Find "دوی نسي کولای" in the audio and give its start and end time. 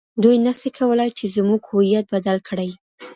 0.23-1.09